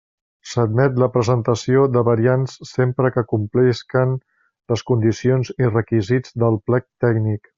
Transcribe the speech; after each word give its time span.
S'admet 0.51 0.95
la 1.01 1.09
presentació 1.17 1.83
de 1.97 2.03
variants 2.07 2.55
sempre 2.69 3.11
que 3.17 3.25
complisquen 3.33 4.17
les 4.73 4.85
condicions 4.93 5.53
i 5.67 5.71
requisits 5.75 6.37
del 6.47 6.61
plec 6.71 6.91
tècnic. 7.07 7.49